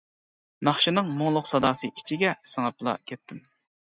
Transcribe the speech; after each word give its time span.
ناخشىنىڭ 0.67 1.11
مۇڭلۇق 1.19 1.51
ساداسى 1.51 1.89
ئىچىگە 1.91 2.33
سىڭىپلا 2.53 2.95
كەتتىم. 3.13 3.45